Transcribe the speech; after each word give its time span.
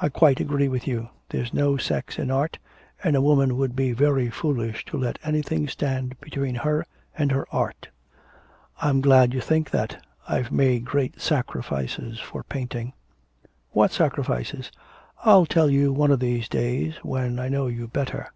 'I 0.00 0.10
quite 0.10 0.38
agree 0.38 0.68
with 0.68 0.86
you. 0.86 1.08
There's 1.30 1.52
no 1.52 1.76
sex 1.78 2.16
in 2.16 2.30
art, 2.30 2.60
and 3.02 3.16
a 3.16 3.20
woman 3.20 3.56
would 3.56 3.74
be 3.74 3.90
very 3.90 4.30
foolish 4.30 4.84
to 4.84 4.96
let 4.96 5.18
anything 5.24 5.66
stand 5.66 6.14
between 6.20 6.54
her 6.54 6.86
and 7.18 7.32
her 7.32 7.44
art.' 7.50 7.88
'I'm 8.80 9.00
glad 9.00 9.34
you 9.34 9.40
think 9.40 9.70
that. 9.70 10.00
I've 10.28 10.52
made 10.52 10.84
great 10.84 11.20
sacrifices 11.20 12.20
for 12.20 12.44
painting.' 12.44 12.92
'What 13.72 13.90
sacrifices?' 13.90 14.70
'I'll 15.24 15.46
tell 15.46 15.68
you 15.68 15.92
one 15.92 16.12
of 16.12 16.20
these 16.20 16.48
days 16.48 16.94
when 17.02 17.40
I 17.40 17.48
know 17.48 17.66
you 17.66 17.88
better.' 17.88 18.30